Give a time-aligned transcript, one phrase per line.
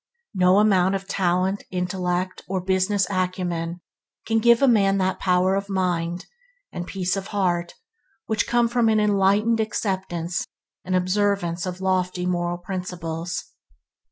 [0.33, 3.81] No amount of talent, intellect, or business acumen
[4.25, 6.25] can give a man that power of mind
[6.71, 7.75] and peace of heart
[8.25, 10.47] which come from an enlightened acceptance
[10.83, 13.51] and observance of lofty moral principles.